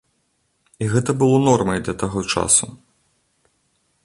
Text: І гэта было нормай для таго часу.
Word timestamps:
І 0.85 0.87
гэта 0.93 1.15
было 1.23 1.37
нормай 1.49 1.79
для 1.83 1.95
таго 2.05 2.19
часу. 2.37 2.65